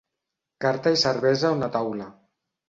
[0.65, 2.09] Carta i cervesa a una taula.